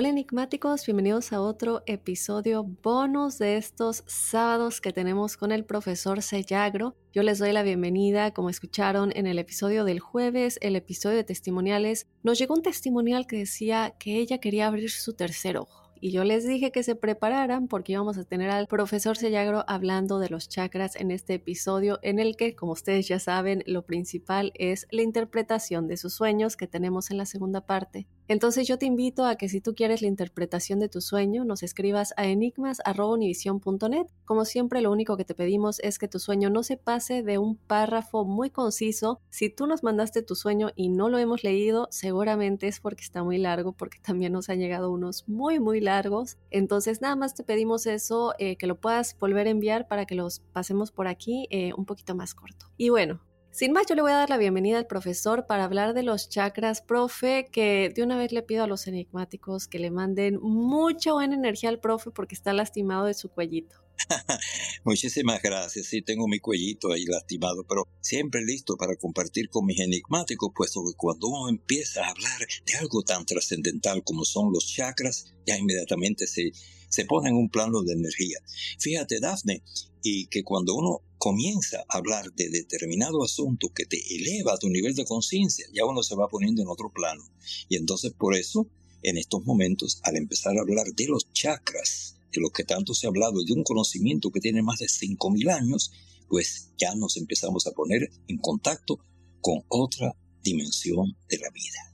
[0.00, 6.22] Hola enigmáticos, bienvenidos a otro episodio bonus de estos sábados que tenemos con el profesor
[6.22, 6.96] Sellagro.
[7.12, 11.24] Yo les doy la bienvenida, como escucharon en el episodio del jueves, el episodio de
[11.24, 15.90] testimoniales, nos llegó un testimonial que decía que ella quería abrir su tercer ojo.
[16.02, 20.18] Y yo les dije que se prepararan porque íbamos a tener al profesor Sellagro hablando
[20.18, 24.52] de los chakras en este episodio en el que, como ustedes ya saben, lo principal
[24.54, 28.08] es la interpretación de sus sueños que tenemos en la segunda parte.
[28.30, 31.64] Entonces yo te invito a que si tú quieres la interpretación de tu sueño, nos
[31.64, 34.06] escribas a enigmas.univision.net.
[34.24, 37.38] Como siempre, lo único que te pedimos es que tu sueño no se pase de
[37.38, 39.18] un párrafo muy conciso.
[39.30, 43.24] Si tú nos mandaste tu sueño y no lo hemos leído, seguramente es porque está
[43.24, 46.38] muy largo, porque también nos han llegado unos muy, muy largos.
[46.52, 50.14] Entonces nada más te pedimos eso, eh, que lo puedas volver a enviar para que
[50.14, 52.66] los pasemos por aquí eh, un poquito más corto.
[52.76, 55.94] Y bueno, sin más, yo le voy a dar la bienvenida al profesor para hablar
[55.94, 59.90] de los chakras, profe, que de una vez le pido a los enigmáticos que le
[59.90, 63.76] manden mucha buena energía al profe porque está lastimado de su cuellito.
[64.84, 65.86] Muchísimas gracias.
[65.86, 70.82] Sí, tengo mi cuellito ahí lastimado, pero siempre listo para compartir con mis enigmáticos, puesto
[70.84, 75.56] que cuando uno empieza a hablar de algo tan trascendental como son los chakras, ya
[75.58, 76.52] inmediatamente se,
[76.90, 78.38] se pone en un plano de energía.
[78.78, 79.62] Fíjate, Dafne,
[80.02, 84.68] y que cuando uno comienza a hablar de determinado asunto que te eleva a tu
[84.68, 87.22] nivel de conciencia, ya uno se va poniendo en otro plano.
[87.68, 88.66] Y entonces por eso,
[89.02, 93.06] en estos momentos, al empezar a hablar de los chakras, de lo que tanto se
[93.06, 95.92] ha hablado, de un conocimiento que tiene más de 5.000 años,
[96.28, 99.00] pues ya nos empezamos a poner en contacto
[99.40, 101.89] con otra dimensión de la vida.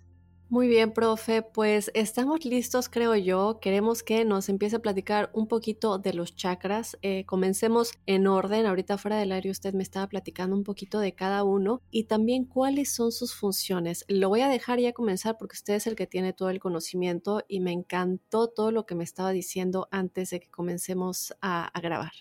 [0.49, 3.59] Muy bien, profe, pues estamos listos, creo yo.
[3.61, 6.97] Queremos que nos empiece a platicar un poquito de los chakras.
[7.03, 8.65] Eh, comencemos en orden.
[8.65, 12.45] Ahorita fuera del aire usted me estaba platicando un poquito de cada uno y también
[12.45, 14.05] cuáles son sus funciones.
[14.07, 17.43] Lo voy a dejar ya comenzar porque usted es el que tiene todo el conocimiento
[17.49, 21.81] y me encantó todo lo que me estaba diciendo antes de que comencemos a, a
[21.81, 22.13] grabar.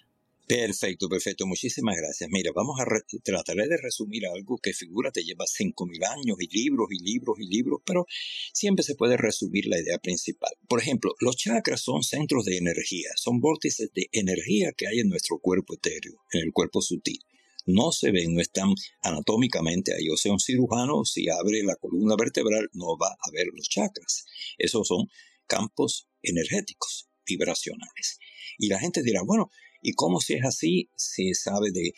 [0.48, 1.48] Perfecto, perfecto.
[1.48, 2.30] Muchísimas gracias.
[2.32, 2.86] Mira, vamos a
[3.24, 7.48] trataré de resumir algo que figura te lleva 5.000 años y libros y libros y
[7.48, 8.06] libros, pero
[8.54, 10.52] siempre se puede resumir la idea principal.
[10.68, 15.10] Por ejemplo, los chakras son centros de energía, son vórtices de energía que hay en
[15.10, 17.20] nuestro cuerpo etéreo, en el cuerpo sutil.
[17.66, 18.70] No se ven, no están
[19.02, 20.10] anatómicamente ahí.
[20.10, 24.26] O sea, un cirujano, si abre la columna vertebral, no va a ver los chakras.
[24.60, 25.08] Esos son
[25.48, 28.20] campos energéticos, vibracionales.
[28.60, 29.50] Y la gente dirá, bueno,
[29.88, 30.90] ¿Y cómo si es así?
[30.96, 31.94] Se sabe de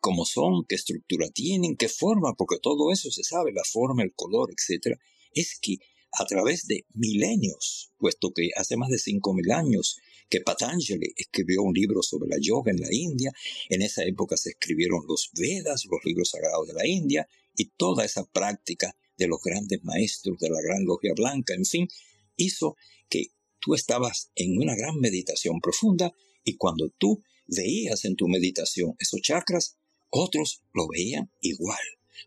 [0.00, 4.12] cómo son, qué estructura tienen, qué forma, porque todo eso se sabe, la forma, el
[4.16, 4.98] color, etc.
[5.32, 5.76] Es que
[6.10, 11.72] a través de milenios, puesto que hace más de 5.000 años que Patanjali escribió un
[11.72, 13.30] libro sobre la yoga en la India,
[13.68, 18.04] en esa época se escribieron los Vedas, los libros sagrados de la India, y toda
[18.04, 21.86] esa práctica de los grandes maestros de la Gran Logia Blanca, en fin,
[22.34, 22.74] hizo
[23.08, 23.26] que
[23.60, 26.12] tú estabas en una gran meditación profunda
[26.44, 29.76] y cuando tú veías en tu meditación esos chakras,
[30.10, 31.78] otros lo veían igual.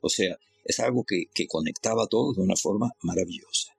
[0.01, 3.75] O sea, es algo que, que conectaba todo de una forma maravillosa.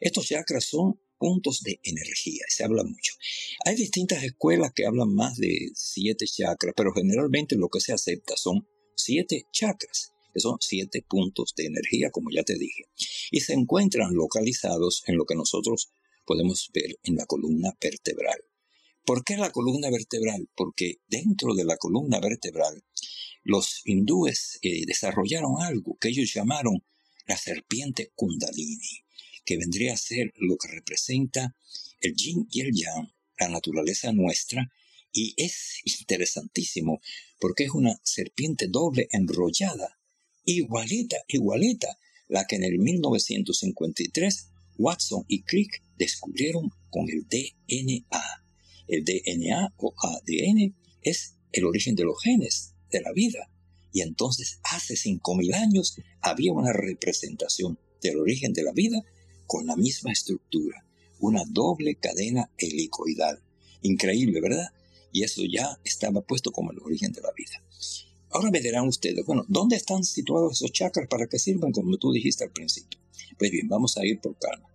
[0.00, 3.14] Estos chakras son puntos de energía, se habla mucho.
[3.64, 8.36] Hay distintas escuelas que hablan más de siete chakras, pero generalmente lo que se acepta
[8.36, 12.86] son siete chakras, que son siete puntos de energía, como ya te dije,
[13.30, 15.92] y se encuentran localizados en lo que nosotros
[16.26, 18.42] podemos ver en la columna vertebral.
[19.04, 20.48] ¿Por qué la columna vertebral?
[20.54, 22.84] Porque dentro de la columna vertebral
[23.42, 26.84] los hindúes eh, desarrollaron algo que ellos llamaron
[27.26, 29.04] la serpiente kundalini,
[29.44, 31.56] que vendría a ser lo que representa
[32.00, 34.70] el yin y el yang, la naturaleza nuestra,
[35.12, 37.00] y es interesantísimo
[37.38, 39.98] porque es una serpiente doble enrollada,
[40.44, 48.41] igualita, igualita, la que en el 1953 Watson y Crick descubrieron con el DNA.
[48.88, 53.48] El DNA o ADN es el origen de los genes de la vida.
[53.92, 59.02] Y entonces hace 5.000 años había una representación del origen de la vida
[59.46, 60.84] con la misma estructura,
[61.20, 63.42] una doble cadena helicoidal.
[63.82, 64.68] Increíble, ¿verdad?
[65.12, 67.62] Y eso ya estaba puesto como el origen de la vida.
[68.30, 72.12] Ahora me dirán ustedes, bueno, ¿dónde están situados esos chakras para que sirvan como tú
[72.12, 72.98] dijiste al principio?
[73.38, 74.71] Pues bien, vamos a ir por calma.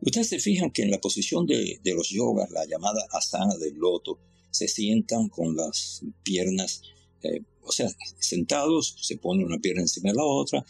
[0.00, 4.18] Ustedes se fijan que en la posición de, los yogas, la llamada asana del loto,
[4.50, 6.82] se sientan con las piernas,
[7.22, 10.64] eh, o sea, sentados, se pone una pierna encima de la otra,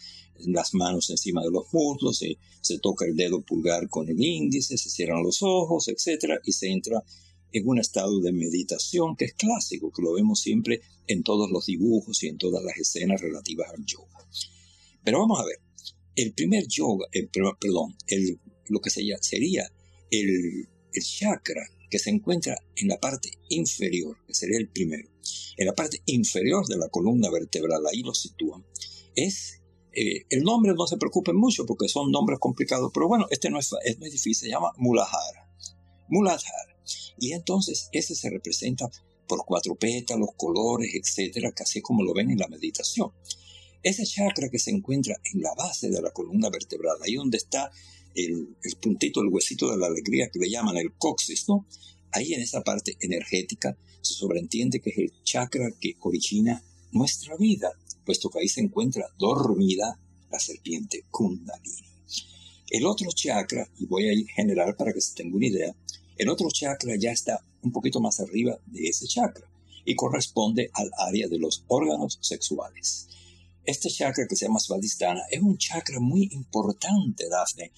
[0.47, 2.19] las manos encima de los muslos,
[2.61, 6.39] se, toca el dedo pulgar con el índice, se cierran los ojos, etc.
[6.43, 7.03] Y se entra
[7.51, 11.65] en un estado de meditación que es clásico, que lo vemos siempre en todos los
[11.65, 14.27] dibujos y en todas las escenas relativas al yoga.
[15.03, 15.59] Pero vamos a ver,
[16.15, 18.39] el primer yoga, perdón, el,
[18.69, 19.71] lo que sería, sería
[20.11, 20.67] el,
[21.01, 25.09] chakra que se encuentra en la parte inferior, que sería el primero,
[25.57, 28.65] en la parte inferior de la columna vertebral, ahí lo sitúan,
[29.15, 29.59] es
[29.91, 33.59] eh, el nombre no se preocupen mucho porque son nombres complicados, pero bueno, este no
[33.59, 35.49] es, es muy difícil, se llama Muladhara.
[36.09, 36.77] Muladhara.
[37.17, 38.89] Y entonces ese se representa
[39.27, 43.11] por cuatro pétalos, colores, etcétera, casi como lo ven en la meditación.
[43.81, 47.71] Ese chakra que se encuentra en la base de la columna vertebral, ahí donde está
[48.15, 51.65] el, el puntito, el huesito de la alegría que le llaman el coxis, ¿no?
[52.11, 57.71] Ahí en esa parte energética se sobreentiende que es el chakra que origina nuestra vida,
[58.05, 59.99] puesto que ahí se encuentra dormida
[60.31, 61.87] la serpiente Kundalini.
[62.69, 65.75] El otro chakra, y voy a ir general para que se tenga una idea,
[66.17, 69.49] el otro chakra ya está un poquito más arriba de ese chakra
[69.85, 73.07] y corresponde al área de los órganos sexuales.
[73.63, 77.71] Este chakra que se llama Svadhisthana es un chakra muy importante, Daphne,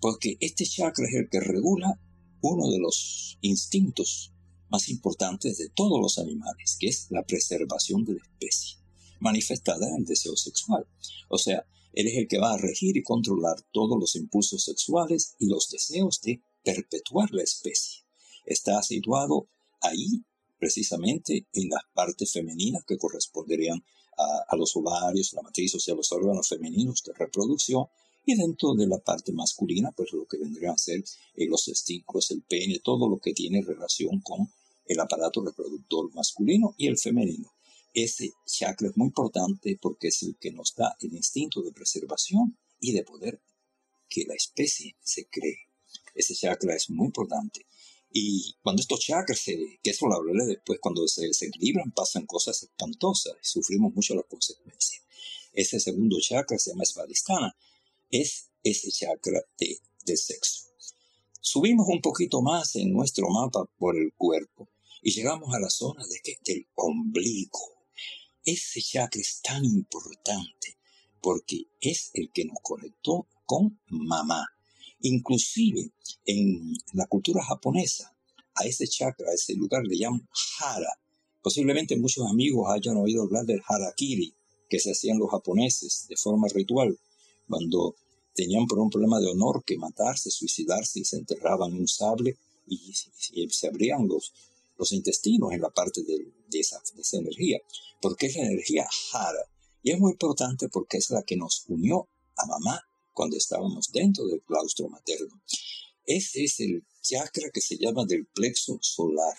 [0.00, 2.00] porque este chakra es el que regula
[2.40, 4.32] uno de los instintos
[4.68, 8.78] más importantes de todos los animales, que es la preservación de la especie,
[9.20, 10.86] manifestada en el deseo sexual.
[11.28, 15.34] O sea, él es el que va a regir y controlar todos los impulsos sexuales
[15.38, 18.04] y los deseos de perpetuar la especie.
[18.44, 19.48] Está situado
[19.80, 20.24] ahí
[20.58, 23.82] precisamente en las partes femeninas que corresponderían
[24.48, 27.86] a, los ovarios, la matriz, o sea, los órganos femeninos de reproducción,
[28.26, 31.02] y dentro de la parte masculina, pues lo que vendrían a ser
[31.34, 34.52] eh, los testículos, el pene, todo lo que tiene relación con
[34.84, 37.52] el aparato reproductor masculino y el femenino.
[37.94, 42.58] Ese chakra es muy importante porque es el que nos da el instinto de preservación
[42.80, 43.40] y de poder
[44.08, 45.58] que la especie se cree.
[46.14, 47.64] Ese chakra es muy importante.
[48.10, 52.62] Y cuando estos chakras, se, que eso lo hablaré después, cuando se desequilibran, pasan cosas
[52.62, 55.02] espantosas y sufrimos mucho las consecuencias.
[55.52, 57.56] Ese segundo chakra se llama Svadhisthana.
[58.10, 60.66] Es ese chakra de, de sexo.
[61.40, 64.68] Subimos un poquito más en nuestro mapa por el cuerpo
[65.02, 67.60] y llegamos a la zona de que, del ombligo.
[68.44, 70.76] Ese chakra es tan importante
[71.20, 74.46] porque es el que nos conectó con mamá.
[75.00, 75.90] Inclusive
[76.24, 78.16] en la cultura japonesa,
[78.54, 80.28] a ese chakra, a ese lugar le llaman
[80.60, 81.00] hara.
[81.42, 84.34] Posiblemente muchos amigos hayan oído hablar del harakiri,
[84.68, 86.98] que se hacían los japoneses de forma ritual,
[87.48, 87.96] cuando
[88.34, 92.36] tenían por un problema de honor que matarse, suicidarse y se enterraban un sable
[92.66, 94.32] y, se abrían los,
[94.78, 97.58] los intestinos en la parte de, esa, de esa energía,
[98.00, 99.50] porque es la energía hara.
[99.82, 102.80] Y es muy importante porque es la que nos unió a mamá
[103.12, 105.40] cuando estábamos dentro del claustro materno.
[106.04, 109.36] Ese es el chakra que se llama del plexo solar.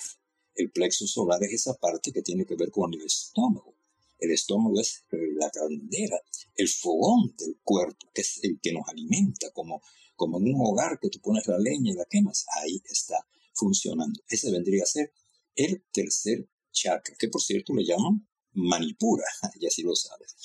[0.56, 3.76] El plexo solar es esa parte que tiene que ver con el estómago.
[4.20, 6.20] El estómago es la caldera,
[6.58, 9.82] el fogón del cuerpo, que es el que nos alimenta, como,
[10.16, 12.46] como en un hogar que tú pones la leña y la quemas.
[12.56, 13.16] Ahí está
[13.54, 14.20] funcionando.
[14.28, 15.14] Ese vendría a ser
[15.56, 19.24] el tercer chakra, que por cierto le llaman manipura,
[19.62, 20.36] ya si lo sabes.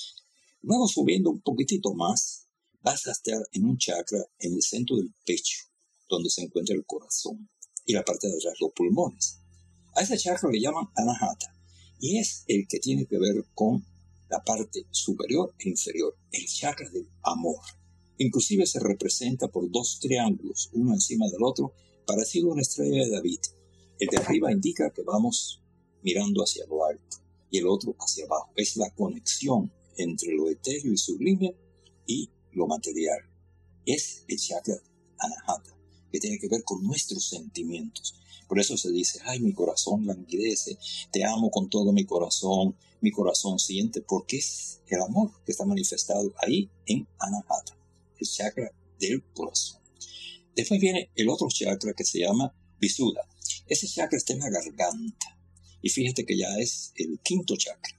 [0.61, 2.47] Luego subiendo un poquitito más,
[2.81, 5.63] vas a estar en un chakra en el centro del pecho,
[6.07, 7.49] donde se encuentra el corazón,
[7.85, 9.39] y la parte de atrás los pulmones.
[9.95, 11.55] A ese chakra le llaman anahata,
[11.99, 13.85] y es el que tiene que ver con
[14.29, 17.61] la parte superior e inferior, el chakra del amor.
[18.17, 21.73] Inclusive se representa por dos triángulos, uno encima del otro,
[22.05, 23.39] parecido a una estrella de David.
[23.99, 25.61] El de arriba indica que vamos
[26.01, 27.17] mirando hacia lo alto
[27.49, 28.51] y el otro hacia abajo.
[28.55, 31.55] Es la conexión entre lo etéreo y sublime
[32.07, 33.19] y lo material.
[33.85, 34.75] Es el chakra
[35.17, 35.75] anahata,
[36.11, 38.15] que tiene que ver con nuestros sentimientos.
[38.47, 40.77] Por eso se dice, ay, mi corazón languidece,
[41.11, 45.65] te amo con todo mi corazón, mi corazón siente, porque es el amor que está
[45.65, 47.77] manifestado ahí en Anahata,
[48.17, 49.81] el chakra del corazón.
[50.55, 53.27] Después viene el otro chakra que se llama Visuddha.
[53.67, 55.37] Ese chakra está en la garganta.
[55.81, 57.93] Y fíjate que ya es el quinto chakra.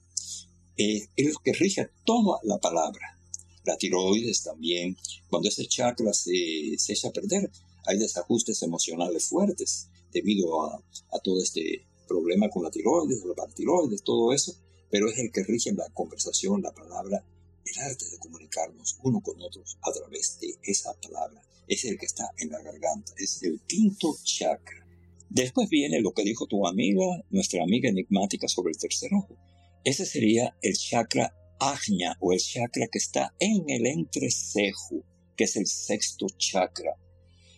[0.79, 3.21] Eh, es lo que rige toda la palabra.
[3.65, 4.97] La tiroides también.
[5.29, 7.51] Cuando ese chakra se, se echa a perder,
[7.85, 10.83] hay desajustes emocionales fuertes debido a,
[11.23, 14.55] todo este problema con la tiroides, la tiroides, todo eso,
[14.95, 17.21] pero es el que rige la conversación, la palabra,
[17.65, 21.43] el arte de comunicarnos uno con otros a través de esa palabra.
[21.67, 24.87] Es el que está en la garganta, es el quinto chakra.
[25.29, 29.37] Después viene lo que dijo tu amiga, nuestra amiga enigmática sobre el tercer ojo.
[29.83, 35.03] Ese sería el chakra ajna o el chakra que está en el entrecejo,
[35.37, 36.95] que es el sexto chakra.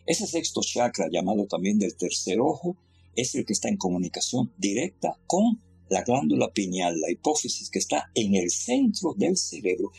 [0.06, 2.78] Ese sexto chakra, llamado también del tercer ojo,
[3.14, 8.10] es el que está en comunicación directa con la glándula pineal, la hipófisis, que está
[8.14, 9.92] en el centro del cerebro.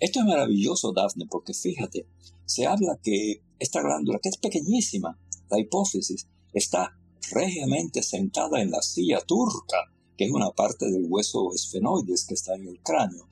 [0.00, 2.06] Esto es maravilloso, Daphne, porque fíjate,
[2.44, 5.18] se habla que esta glándula, que es pequeñísima,
[5.50, 6.96] la hipófisis, está
[7.30, 9.76] regiamente sentada en la silla turca,
[10.16, 13.28] que es una parte del hueso esfenoides que está en el cráneo,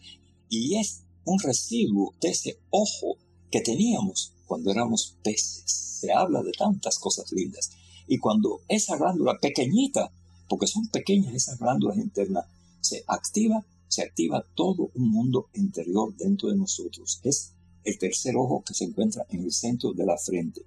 [0.49, 3.17] y es un residuo de ese ojo
[3.51, 5.65] que teníamos cuando éramos peces.
[5.67, 7.71] Se habla de tantas cosas lindas.
[8.07, 10.13] Y cuando esa glándula pequeñita,
[10.49, 12.47] porque son pequeñas esas glándulas internas,
[12.81, 17.21] se activa, se activa todo un mundo interior dentro de nosotros.
[17.23, 17.53] Es
[17.85, 20.63] el tercer ojo que se encuentra en el centro de la frente.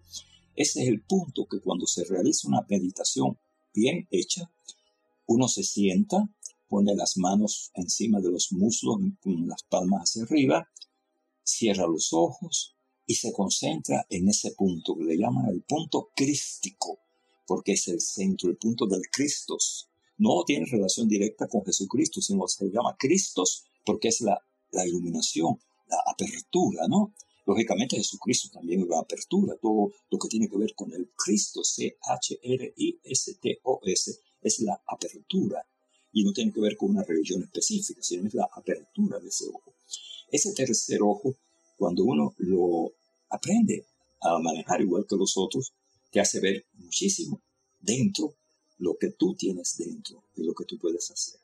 [0.56, 3.38] Ese es el punto que cuando se realiza una meditación
[3.74, 4.52] bien hecha,
[5.28, 6.30] uno se sienta,
[6.68, 10.68] pone las manos encima de los muslos con las palmas hacia arriba,
[11.44, 17.00] cierra los ojos, y se concentra en ese punto que le llaman el punto crístico,
[17.48, 19.90] porque es el centro, el punto del Cristos.
[20.18, 24.40] No tiene relación directa con Jesucristo, sino se llama Cristos porque es la,
[24.72, 27.14] la iluminación, la apertura, ¿no?
[27.46, 31.64] Lógicamente Jesucristo también es la apertura, todo lo que tiene que ver con el Cristo,
[31.64, 32.12] C-H-R-I-S-T-O-S,
[34.42, 35.66] es la apertura.
[36.12, 39.46] Y no tiene que ver con una religión específica, sino es la apertura de ese
[39.48, 39.74] ojo.
[40.30, 41.38] Ese tercer ojo
[41.78, 42.92] cuando uno lo
[43.30, 43.86] aprende
[44.20, 45.74] a manejar igual que los otros,
[46.12, 47.42] te hace ver muchísimo
[47.80, 48.36] dentro
[48.78, 51.40] lo que tú tienes dentro y lo que tú puedes hacer.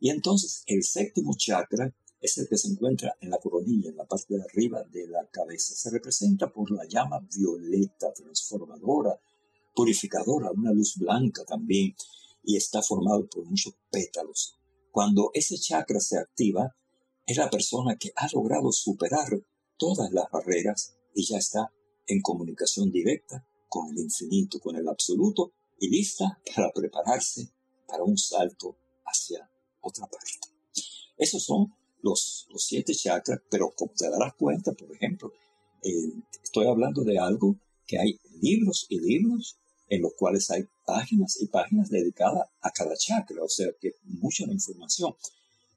[0.00, 4.06] Y entonces el séptimo chakra es el que se encuentra en la coronilla, en la
[4.06, 5.74] parte de arriba de la cabeza.
[5.74, 9.20] Se representa por la llama violeta, transformadora,
[9.74, 11.94] purificadora, una luz blanca también,
[12.44, 14.56] y está formado por muchos pétalos.
[14.90, 16.76] Cuando ese chakra se activa,
[17.26, 19.40] es la persona que ha logrado superar
[19.76, 21.72] todas las barreras y ya está
[22.06, 27.48] en comunicación directa con el infinito, con el absoluto y lista para prepararse
[27.86, 28.76] para un salto
[29.06, 29.48] hacia
[29.80, 30.48] otra parte.
[31.16, 35.32] Esos son los, los siete chakras, pero como te darás cuenta, por ejemplo,
[35.82, 36.12] eh,
[36.42, 39.56] estoy hablando de algo que hay libros y libros
[39.88, 44.44] en los cuales hay páginas y páginas dedicadas a cada chakra, o sea que mucha
[44.44, 45.14] información.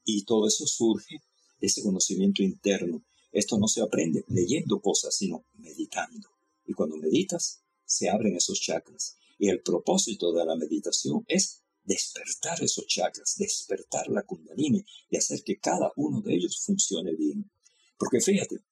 [0.04, 1.22] Y todo eso surge
[1.62, 3.02] ese conocimiento interno
[3.36, 6.30] esto no se aprende leyendo cosas, sino meditando.
[6.66, 9.18] Y cuando meditas, se abren esos chakras.
[9.38, 15.44] Y el propósito de la meditación es despertar esos chakras, despertar la kundalini y hacer
[15.44, 17.50] que cada uno de ellos funcione bien.
[17.98, 18.64] Porque fíjate,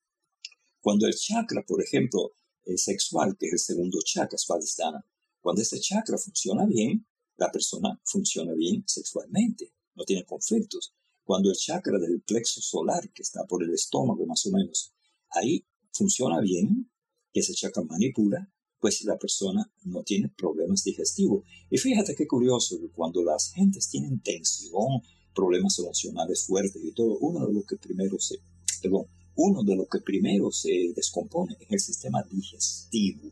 [0.81, 2.33] cuando el chakra, por ejemplo,
[2.65, 5.05] el sexual, que es el segundo chakra, Svadhisthana,
[5.39, 7.05] cuando ese chakra funciona bien,
[7.37, 10.93] la persona funciona bien sexualmente, no tiene conflictos.
[11.23, 14.93] Cuando el chakra del plexo solar, que está por el estómago más o menos,
[15.29, 16.91] ahí funciona bien,
[17.31, 18.52] que ese chakra manipula,
[18.83, 21.45] pues la persona no tiene problemas digestivos.
[21.69, 25.01] Y fíjate qué curioso, que cuando las gentes tienen tensión,
[25.33, 28.39] problemas emocionales fuertes y todo, uno de los que primero se,
[28.81, 29.05] perdón,
[29.37, 33.31] uno de los que primero se descompone es el sistema digestivo.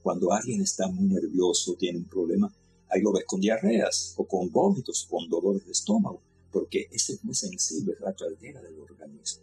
[0.00, 2.54] Cuando alguien está muy nervioso, tiene un problema,
[2.88, 6.22] ahí lo ves con diarreas o con vómitos, con dolores de estómago
[6.54, 9.42] porque ese es muy sensible, es la caldera del organismo.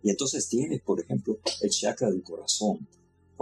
[0.00, 2.86] Y entonces tienes, por ejemplo, el chakra del corazón.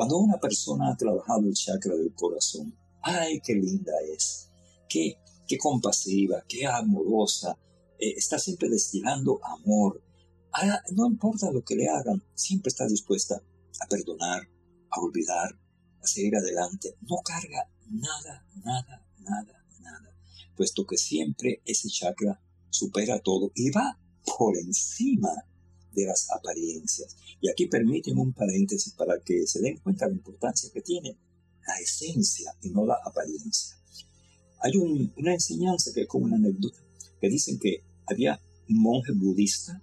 [0.01, 4.49] Cuando una persona ha trabajado el chakra del corazón, ¡ay, qué linda es!
[4.89, 7.59] ¡Qué, qué compasiva, qué amorosa!
[7.99, 10.03] Eh, está siempre destilando amor.
[10.55, 13.43] Ah, no importa lo que le hagan, siempre está dispuesta
[13.79, 14.49] a perdonar,
[14.89, 15.51] a olvidar,
[16.03, 16.97] a seguir adelante.
[17.03, 20.17] No carga nada, nada, nada, nada,
[20.57, 22.41] puesto que siempre ese chakra
[22.71, 23.99] supera todo y va
[24.39, 25.45] por encima
[25.93, 27.17] de las apariencias.
[27.41, 31.17] Y aquí permiten un paréntesis para que se den cuenta de la importancia que tiene
[31.67, 33.77] la esencia y no la apariencia.
[34.63, 36.79] Hay una enseñanza que es como una anécdota,
[37.21, 39.83] que dicen que había un monje budista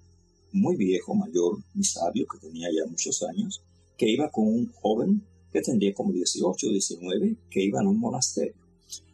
[0.51, 3.61] muy viejo, mayor, muy sabio, que tenía ya muchos años,
[3.97, 7.99] que iba con un joven que tendría como 18 o 19, que iban a un
[7.99, 8.55] monasterio.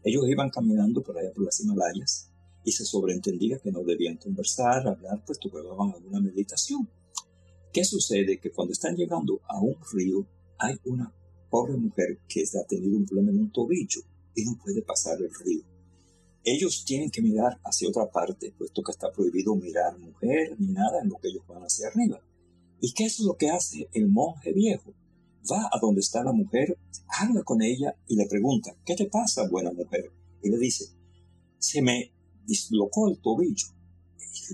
[0.04, 2.33] Ellos iban caminando por allá por las Himalayas
[2.64, 6.90] y se sobreentendía que no debían conversar, hablar, pues llevaban alguna meditación.
[7.72, 8.40] ¿Qué sucede?
[8.40, 10.26] Que cuando están llegando a un río,
[10.60, 11.14] hay una
[11.50, 14.02] pobre mujer que ha tenido un problema en un tobillo
[14.36, 15.64] y no puede pasar el río.
[16.44, 21.02] Ellos tienen que mirar hacia otra parte, puesto que está prohibido mirar mujer ni nada
[21.02, 22.22] en lo que ellos van hacia arriba.
[22.82, 24.94] ¿Y qué es lo que hace el monje viejo?
[25.50, 26.78] Va a donde está la mujer,
[27.08, 30.12] habla con ella y le pregunta, ¿qué te pasa, buena mujer?
[30.42, 30.86] Y le dice,
[31.60, 32.13] se me
[32.46, 33.68] dislocó el tobillo.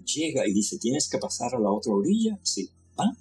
[0.05, 2.39] Llega y dice, ¿tienes que pasar a la otra orilla?
[2.43, 2.69] Sí.
[2.97, 3.11] ¿Ah?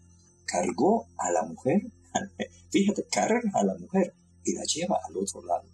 [0.44, 1.82] Cargó a la mujer,
[2.70, 5.68] fíjate, carga a la mujer y la lleva al otro lado.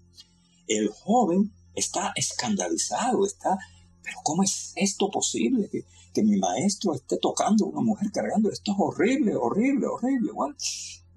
[0.67, 3.59] El joven está escandalizado, está,
[4.03, 5.69] pero ¿cómo es esto posible?
[5.71, 10.33] Que, que mi maestro esté tocando a una mujer cargando, esto es horrible, horrible, horrible.
[10.33, 10.57] Bueno,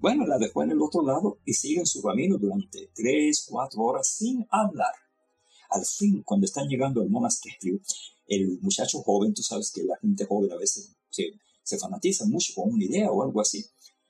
[0.00, 3.82] bueno, la dejó en el otro lado y sigue en su camino durante tres, cuatro
[3.82, 4.92] horas sin hablar.
[5.68, 7.80] Al fin, cuando están llegando al monasterio,
[8.26, 12.72] el muchacho joven, tú sabes que la gente joven a veces se, fanatiza mucho con
[12.72, 13.64] una idea o algo así,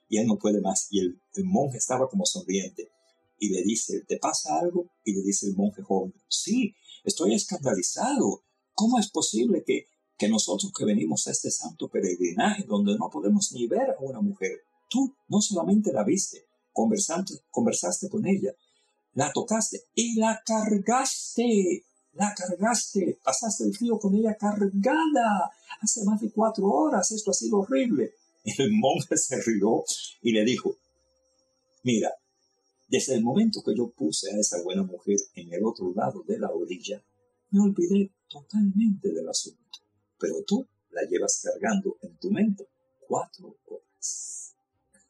[0.09, 0.87] y él no puede más.
[0.91, 2.91] Y el, monje estaba como sonriente
[3.38, 4.91] y le dice, ¿te pasa algo?
[5.05, 6.75] Y le dice el monje joven, sí,
[7.05, 8.44] estoy escandalizado.
[8.75, 13.53] ¿Cómo es posible que, que nosotros que venimos a este santo peregrinaje donde no podemos
[13.53, 18.53] ni ver a una mujer, tú no solamente la viste, conversaste, conversaste con ella,
[19.14, 26.21] la tocaste y la cargaste, la cargaste, pasaste el río con ella cargada hace más
[26.21, 28.14] de cuatro horas, esto ha sido horrible.
[28.44, 29.85] El monje se rió
[30.23, 30.77] y le dijo,
[31.83, 32.11] mira,
[32.88, 36.38] desde el momento que yo puse a esa buena mujer en el otro lado de
[36.38, 37.03] la orilla,
[37.51, 39.79] me olvidé totalmente del asunto.
[40.18, 42.66] Pero tú la llevas cargando en tu mente
[43.07, 44.55] cuatro horas.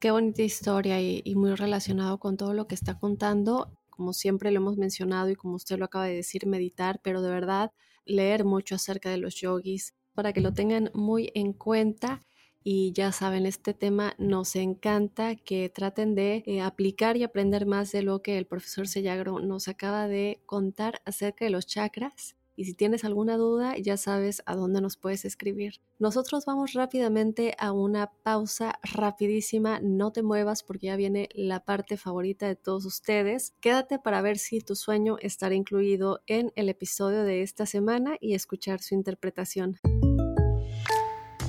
[0.01, 3.78] Qué bonita historia y, y, muy relacionado con todo lo que está contando.
[3.99, 7.31] Como siempre lo hemos mencionado y como usted lo acaba de decir, meditar, pero de
[7.31, 7.73] verdad
[8.05, 12.23] leer mucho acerca de los yogis para que lo tengan muy en cuenta
[12.63, 17.91] y ya saben, este tema nos encanta que traten de eh, aplicar y aprender más
[17.91, 22.38] de lo que el profesor Sellagro nos acaba de contar acerca de los chakras.
[22.59, 25.75] Y si tienes alguna duda, ya sabes a dónde nos puedes escribir.
[26.01, 29.79] Nosotros vamos rápidamente a una pausa rapidísima.
[29.81, 33.55] No te muevas porque ya viene la parte favorita de todos ustedes.
[33.61, 38.35] Quédate para ver si tu sueño estará incluido en el episodio de esta semana y
[38.35, 39.79] escuchar su interpretación.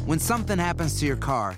[0.06, 1.58] When something happens to your car,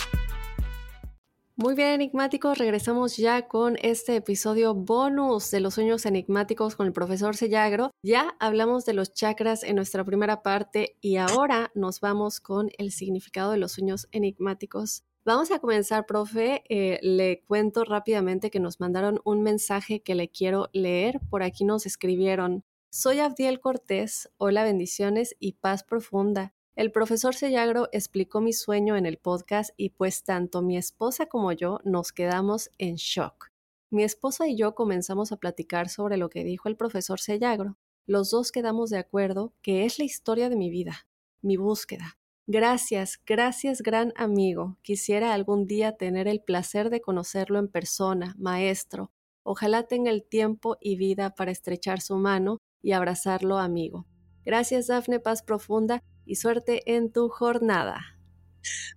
[1.57, 6.93] Muy bien, enigmáticos, regresamos ya con este episodio bonus de los sueños enigmáticos con el
[6.93, 7.91] profesor Sellagro.
[8.01, 12.91] Ya hablamos de los chakras en nuestra primera parte y ahora nos vamos con el
[12.91, 15.03] significado de los sueños enigmáticos.
[15.25, 16.63] Vamos a comenzar, profe.
[16.69, 21.19] Eh, le cuento rápidamente que nos mandaron un mensaje que le quiero leer.
[21.29, 22.63] Por aquí nos escribieron.
[22.89, 24.31] Soy Abdiel Cortés.
[24.37, 26.53] Hola, bendiciones y paz profunda.
[26.75, 31.51] El profesor Sellagro explicó mi sueño en el podcast y pues tanto mi esposa como
[31.51, 33.49] yo nos quedamos en shock.
[33.89, 37.77] Mi esposa y yo comenzamos a platicar sobre lo que dijo el profesor Sellagro.
[38.05, 41.07] Los dos quedamos de acuerdo que es la historia de mi vida,
[41.41, 44.77] mi búsqueda, Gracias, gracias gran amigo.
[44.81, 49.11] Quisiera algún día tener el placer de conocerlo en persona, maestro.
[49.43, 54.05] Ojalá tenga el tiempo y vida para estrechar su mano y abrazarlo, amigo.
[54.43, 58.17] Gracias, Dafne, paz profunda y suerte en tu jornada.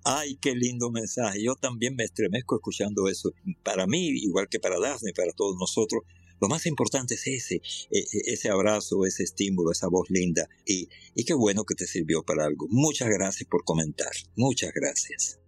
[0.04, 1.42] Ay, qué lindo mensaje.
[1.42, 3.32] Yo también me estremezco escuchando eso.
[3.62, 6.02] Para mí, igual que para Dafne, para todos nosotros,
[6.40, 7.56] lo más importante es ese,
[7.90, 10.48] e, e, ese abrazo, ese estímulo, esa voz linda.
[10.66, 12.66] Y, y qué bueno que te sirvió para algo.
[12.68, 14.12] Muchas gracias por comentar.
[14.36, 15.40] Muchas gracias.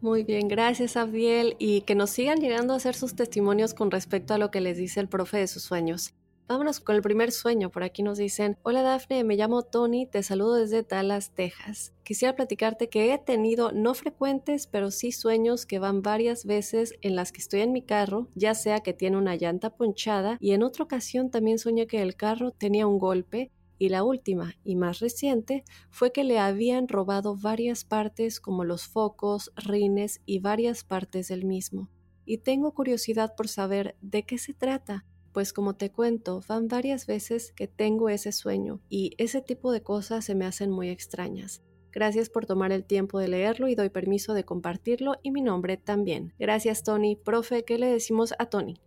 [0.00, 4.32] Muy bien, gracias Abdiel y que nos sigan llegando a hacer sus testimonios con respecto
[4.32, 6.14] a lo que les dice el profe de sus sueños.
[6.50, 7.70] Vámonos con el primer sueño.
[7.70, 11.94] Por aquí nos dicen, hola Dafne, me llamo Tony, te saludo desde Dallas, Texas.
[12.02, 17.14] Quisiera platicarte que he tenido no frecuentes, pero sí sueños que van varias veces en
[17.14, 20.64] las que estoy en mi carro, ya sea que tiene una llanta ponchada y en
[20.64, 24.98] otra ocasión también soñé que el carro tenía un golpe y la última y más
[24.98, 31.28] reciente fue que le habían robado varias partes como los focos, rines y varias partes
[31.28, 31.88] del mismo.
[32.24, 37.06] Y tengo curiosidad por saber de qué se trata pues como te cuento, van varias
[37.06, 41.62] veces que tengo ese sueño y ese tipo de cosas se me hacen muy extrañas.
[41.92, 45.76] Gracias por tomar el tiempo de leerlo y doy permiso de compartirlo y mi nombre
[45.76, 46.32] también.
[46.38, 47.16] Gracias Tony.
[47.16, 48.80] Profe, ¿qué le decimos a Tony?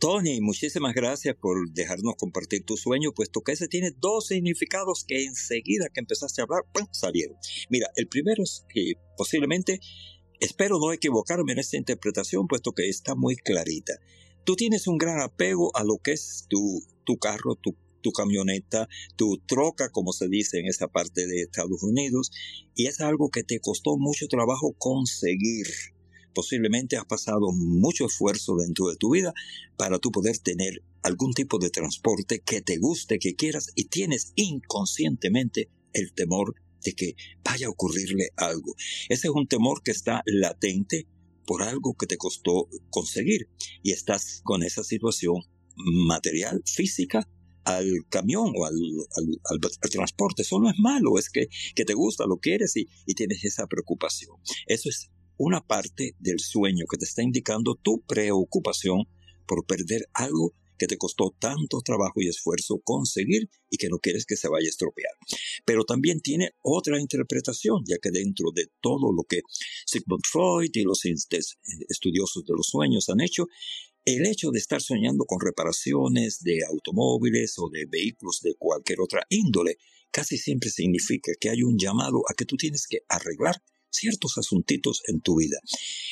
[0.00, 5.24] Tony, muchísimas gracias por dejarnos compartir tu sueño, puesto que ese tiene dos significados que
[5.24, 7.36] enseguida que empezaste a hablar, salieron.
[7.70, 9.80] Mira, el primero es que posiblemente,
[10.40, 13.94] espero no equivocarme en esta interpretación, puesto que está muy clarita
[14.44, 16.82] tú tienes un gran apego a lo que es tu,
[17.18, 22.30] carro, tu, tu camioneta, tu troca, como se dice en esa parte de Estados Unidos,
[22.74, 25.66] y es algo que te costó mucho trabajo conseguir.
[26.34, 29.32] Posiblemente has pasado mucho esfuerzo dentro de tu vida
[29.76, 34.32] para tú poder tener algún tipo de transporte que te guste, que quieras, y tienes
[34.34, 36.54] inconscientemente el temor
[36.84, 38.74] de que vaya a ocurrirle algo.
[39.08, 41.06] Ese es un temor que está latente
[41.46, 43.48] por algo que te costó conseguir
[43.82, 45.42] y estás con esa situación
[45.76, 47.28] material, física,
[47.64, 48.74] al camión o al,
[49.90, 50.42] transporte.
[50.42, 53.66] Eso no es malo, es que, que te gusta, lo quieres y, y tienes esa
[53.66, 54.36] preocupación.
[54.66, 59.08] Eso es una parte del sueño que te está indicando tu preocupación
[59.46, 64.26] por perder algo que te costó tanto trabajo y esfuerzo conseguir y que no quieres
[64.26, 65.12] que se vaya a estropear.
[65.64, 69.42] Pero también tiene otra interpretación, ya que dentro de todo lo que
[69.86, 71.02] Sigmund Freud y los
[71.88, 73.46] estudiosos de los sueños han hecho,
[74.04, 79.24] el hecho de estar soñando con reparaciones de automóviles o de vehículos de cualquier otra
[79.30, 79.78] índole
[80.10, 83.62] casi siempre significa que hay un llamado a que tú tienes que arreglar
[83.94, 85.58] ciertos asuntitos en tu vida.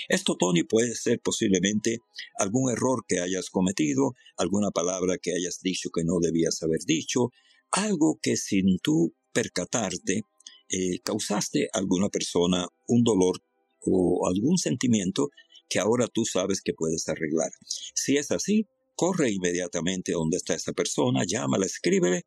[0.08, 1.98] Esto, Tony, puede ser posiblemente
[2.38, 7.30] algún error que hayas cometido, alguna palabra que hayas dicho que no debías haber dicho,
[7.70, 10.22] algo que sin tú percatarte
[10.68, 13.42] eh, causaste a alguna persona un dolor
[13.84, 15.30] o algún sentimiento
[15.68, 17.50] que ahora tú sabes que puedes arreglar.
[17.94, 22.24] Si es así, corre inmediatamente donde está esa persona, llámala, escríbele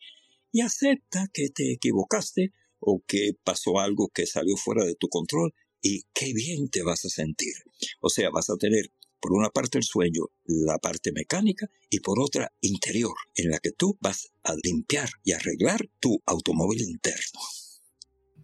[0.51, 2.53] y acepta que te equivocaste
[2.85, 7.03] o que pasó algo que salió fuera de tu control y qué bien te vas
[7.05, 7.53] a sentir.
[7.99, 12.19] O sea, vas a tener por una parte el sueño, la parte mecánica y por
[12.19, 17.39] otra interior, en la que tú vas a limpiar y arreglar tu automóvil interno.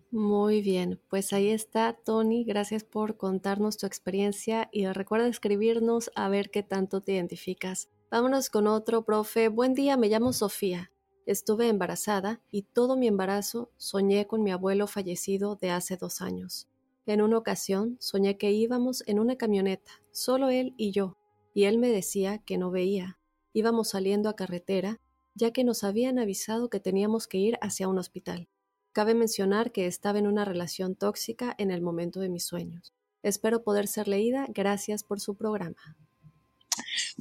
[0.10, 6.27] Muy bien, pues ahí está Tony, gracias por contarnos tu experiencia y recuerda escribirnos a
[6.30, 7.89] ver qué tanto te identificas.
[8.10, 9.47] Vámonos con otro, profe.
[9.47, 10.90] Buen día, me llamo Sofía.
[11.25, 16.67] Estuve embarazada y todo mi embarazo soñé con mi abuelo fallecido de hace dos años.
[17.05, 21.17] En una ocasión soñé que íbamos en una camioneta, solo él y yo,
[21.53, 23.19] y él me decía que no veía.
[23.53, 24.99] Íbamos saliendo a carretera,
[25.36, 28.47] ya que nos habían avisado que teníamos que ir hacia un hospital.
[28.91, 32.93] Cabe mencionar que estaba en una relación tóxica en el momento de mis sueños.
[33.23, 34.47] Espero poder ser leída.
[34.49, 35.95] Gracias por su programa.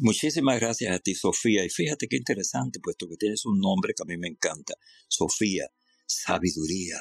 [0.03, 1.63] Muchísimas gracias a ti, Sofía.
[1.63, 4.73] Y fíjate qué interesante, puesto que tienes un nombre que a mí me encanta.
[5.09, 5.67] Sofía,
[6.07, 6.97] sabiduría.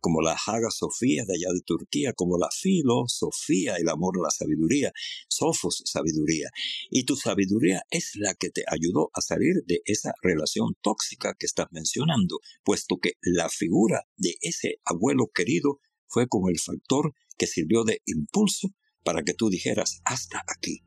[0.00, 4.30] Como la Haga Sofía de allá de Turquía, como la filosofía, el amor a la
[4.30, 4.90] sabiduría,
[5.28, 6.48] Sofos, sabiduría.
[6.90, 11.46] Y tu sabiduría es la que te ayudó a salir de esa relación tóxica que
[11.46, 17.46] estás mencionando, puesto que la figura de ese abuelo querido fue como el factor que
[17.46, 20.82] sirvió de impulso para que tú dijeras hasta aquí.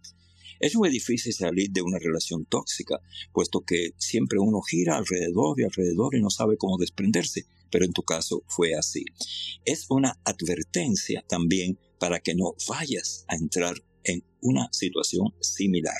[0.60, 3.00] Es muy difícil salir de una relación tóxica,
[3.34, 7.94] puesto que siempre uno gira alrededor y alrededor y no sabe cómo desprenderse, pero en
[7.94, 9.04] tu caso fue así.
[9.66, 15.98] Es una advertencia también para que no vayas a entrar en una situación similar.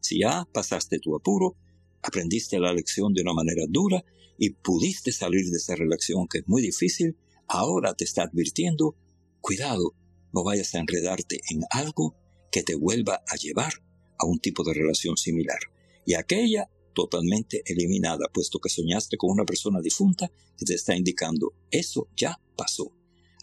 [0.00, 1.56] Si ya pasaste tu apuro,
[2.02, 4.04] aprendiste la lección de una manera dura
[4.38, 7.16] y pudiste salir de esa relación que es muy difícil,
[7.48, 8.96] ahora te está advirtiendo,
[9.40, 9.94] cuidado,
[10.32, 12.14] no vayas a enredarte en algo
[12.52, 13.85] que te vuelva a llevar
[14.18, 15.58] a un tipo de relación similar.
[16.04, 21.52] Y aquella totalmente eliminada, puesto que soñaste con una persona difunta que te está indicando,
[21.70, 22.90] eso ya pasó.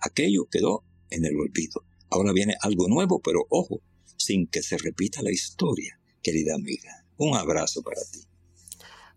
[0.01, 1.85] Aquello quedó en el olvido.
[2.09, 3.81] Ahora viene algo nuevo, pero ojo,
[4.17, 7.05] sin que se repita la historia, querida amiga.
[7.17, 8.21] Un abrazo para ti.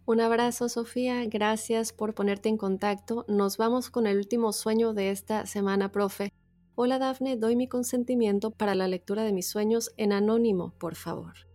[0.04, 1.24] Un abrazo, Sofía.
[1.26, 3.24] Gracias por ponerte en contacto.
[3.28, 6.32] Nos vamos con el último sueño de esta semana, profe.
[6.74, 7.36] Hola, Dafne.
[7.36, 11.45] Doy mi consentimiento para la lectura de mis sueños en anónimo, por favor.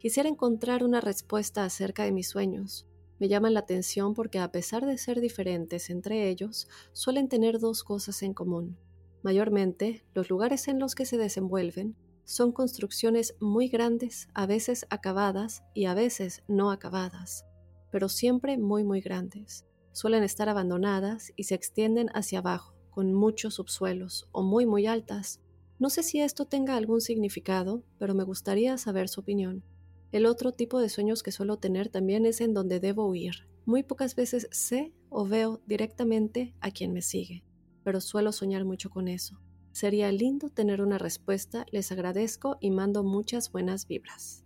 [0.00, 2.88] Quisiera encontrar una respuesta acerca de mis sueños.
[3.20, 7.84] Me llaman la atención porque a pesar de ser diferentes entre ellos, suelen tener dos
[7.84, 8.76] cosas en común.
[9.22, 15.62] Mayormente, los lugares en los que se desenvuelven son construcciones muy grandes, a veces acabadas
[15.74, 17.44] y a veces no acabadas
[17.90, 19.66] pero siempre muy muy grandes.
[19.92, 25.40] Suelen estar abandonadas y se extienden hacia abajo, con muchos subsuelos o muy muy altas.
[25.78, 29.64] No sé si esto tenga algún significado, pero me gustaría saber su opinión.
[30.12, 33.46] El otro tipo de sueños que suelo tener también es en donde debo huir.
[33.64, 37.44] Muy pocas veces sé o veo directamente a quien me sigue,
[37.84, 39.40] pero suelo soñar mucho con eso.
[39.72, 44.44] Sería lindo tener una respuesta, les agradezco y mando muchas buenas vibras.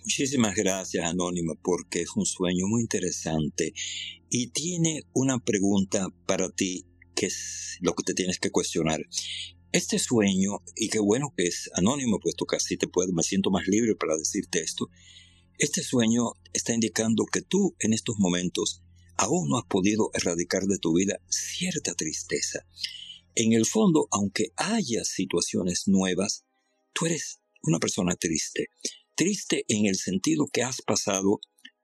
[0.00, 3.72] Muchísimas gracias, Anónima, porque es un sueño muy interesante
[4.30, 9.00] y tiene una pregunta para ti que es lo que te tienes que cuestionar.
[9.72, 13.50] Este sueño, y qué bueno que es anónimo, puesto que así te puedo, me siento
[13.50, 14.88] más libre para decirte esto.
[15.58, 18.82] Este sueño está indicando que tú en estos momentos
[19.16, 22.66] aún no has podido erradicar de tu vida cierta tristeza.
[23.34, 26.44] En el fondo, aunque haya situaciones nuevas,
[26.92, 28.70] tú eres una persona triste
[29.18, 31.40] triste en el sentido que has pasado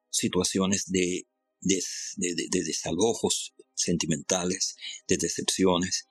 [0.09, 1.27] situaciones de,
[1.61, 4.77] de, desalojos sentimentales,
[5.09, 6.07] de decepciones,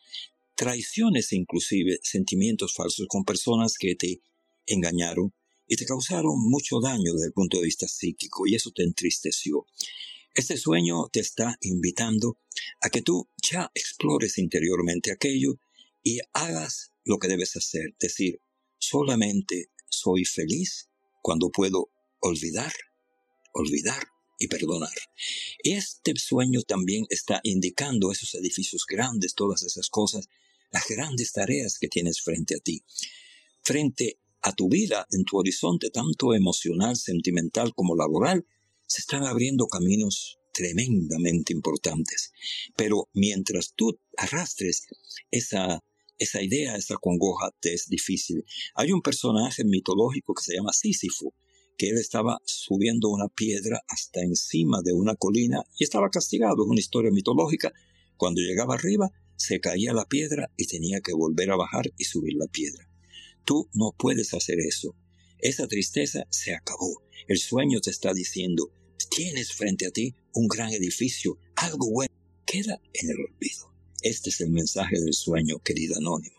[0.56, 4.22] traiciones inclusive, sentimientos falsos con personas que te
[4.66, 5.34] engañaron
[5.68, 9.66] y te causaron mucho daño desde el punto de vista psíquico y eso te entristeció.
[10.36, 12.38] Este sueño te está invitando
[12.82, 15.60] a que tú ya explores interiormente aquello
[16.02, 18.42] y hagas lo que debes hacer, decir,
[18.78, 20.90] solamente soy feliz
[21.22, 21.90] cuando puedo
[22.20, 22.74] olvidar,
[23.54, 24.08] olvidar
[24.40, 24.94] y perdonar.
[25.64, 30.28] Este sueño también está indicando esos edificios grandes, todas esas cosas,
[30.74, 32.84] las grandes tareas que tienes frente a ti.
[33.62, 38.46] Frente a tu vida, en tu horizonte, tanto emocional, sentimental como laboral,
[38.86, 42.34] se están abriendo caminos tremendamente importantes.
[42.76, 44.88] Pero mientras tú arrastres
[45.32, 45.82] esa
[46.20, 48.46] esa idea, esa congoja te es difícil.
[48.76, 51.34] Hay un personaje mitológico que se llama Sísifo,
[51.78, 56.64] que él estaba subiendo una piedra hasta encima de una colina y estaba castigado.
[56.64, 57.74] Es una historia mitológica.
[58.16, 62.36] Cuando llegaba arriba, se caía la piedra y tenía que volver a bajar y subir
[62.36, 62.90] la piedra.
[63.46, 64.96] Tú no puedes hacer eso.
[65.40, 67.04] Esa tristeza se acabó.
[67.28, 68.72] El sueño te está diciendo,
[69.10, 72.14] tienes frente a ti un gran edificio, algo bueno.
[72.46, 73.74] Queda en el olvido.
[74.02, 76.36] Este es el mensaje del sueño, querida Anónimo.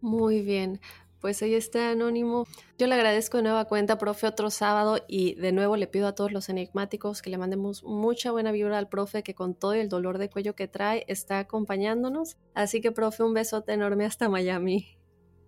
[0.00, 0.80] Muy bien.
[1.22, 2.48] Pues ahí está Anónimo.
[2.76, 6.16] Yo le agradezco de nueva cuenta, profe, otro sábado y de nuevo le pido a
[6.16, 9.88] todos los enigmáticos que le mandemos mucha buena vibra al profe que con todo el
[9.88, 12.38] dolor de cuello que trae está acompañándonos.
[12.54, 14.98] Así que, profe, un besote enorme hasta Miami.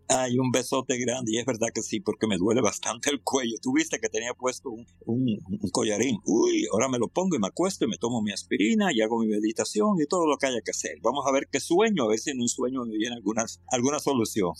[0.06, 3.56] Ay, un besote grande, y es verdad que sí, porque me duele bastante el cuello.
[3.60, 6.18] Tuviste que tenía puesto un, un, collarín.
[6.24, 9.18] Uy, ahora me lo pongo y me acuesto y me tomo mi aspirina y hago
[9.18, 10.98] mi meditación y todo lo que haya que hacer.
[11.02, 13.98] Vamos a ver qué sueño, a ver si en un sueño me viene alguna, alguna
[13.98, 14.52] solución.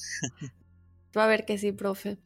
[1.17, 2.19] Va a ver que sí, profe.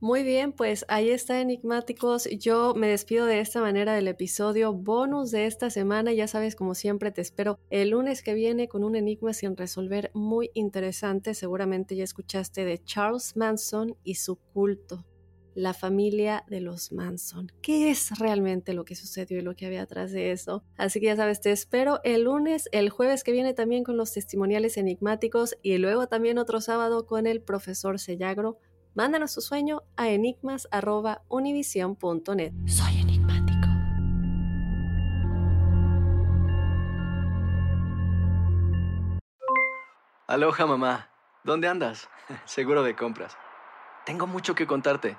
[0.00, 2.28] Muy bien, pues ahí está Enigmáticos.
[2.38, 6.12] Yo me despido de esta manera del episodio bonus de esta semana.
[6.12, 10.10] Ya sabes, como siempre, te espero el lunes que viene con un enigma sin resolver
[10.12, 11.32] muy interesante.
[11.32, 15.06] Seguramente ya escuchaste de Charles Manson y su culto.
[15.54, 17.52] La familia de los Manson.
[17.62, 20.64] ¿Qué es realmente lo que sucedió y lo que había atrás de eso?
[20.76, 24.12] Así que ya sabes, te espero el lunes, el jueves que viene también con los
[24.12, 28.58] testimoniales enigmáticos y luego también otro sábado con el profesor Sellagro
[28.94, 32.52] Mándanos tu sueño a enigmas.univision.net.
[32.66, 33.66] Soy enigmático.
[40.28, 41.10] Aloha mamá,
[41.42, 42.08] ¿dónde andas?
[42.44, 43.36] Seguro de compras
[44.06, 45.18] Tengo mucho que contarte.